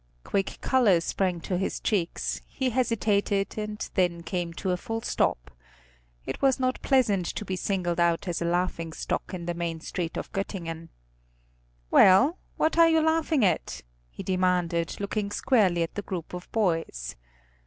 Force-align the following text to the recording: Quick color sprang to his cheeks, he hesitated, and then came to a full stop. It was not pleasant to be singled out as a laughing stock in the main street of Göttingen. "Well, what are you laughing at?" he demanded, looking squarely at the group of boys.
Quick 0.23 0.57
color 0.61 0.99
sprang 0.99 1.41
to 1.41 1.59
his 1.59 1.79
cheeks, 1.79 2.41
he 2.47 2.71
hesitated, 2.71 3.55
and 3.55 3.87
then 3.93 4.23
came 4.23 4.51
to 4.53 4.71
a 4.71 4.75
full 4.77 5.01
stop. 5.01 5.51
It 6.25 6.41
was 6.41 6.59
not 6.59 6.81
pleasant 6.81 7.27
to 7.27 7.45
be 7.45 7.55
singled 7.55 7.99
out 7.99 8.27
as 8.27 8.41
a 8.41 8.45
laughing 8.45 8.93
stock 8.93 9.31
in 9.31 9.45
the 9.45 9.53
main 9.53 9.79
street 9.79 10.17
of 10.17 10.31
Göttingen. 10.31 10.89
"Well, 11.91 12.39
what 12.57 12.79
are 12.79 12.89
you 12.89 13.01
laughing 13.03 13.45
at?" 13.45 13.81
he 14.09 14.23
demanded, 14.23 14.99
looking 14.99 15.29
squarely 15.29 15.83
at 15.83 15.93
the 15.93 16.01
group 16.01 16.33
of 16.33 16.51
boys. 16.51 17.15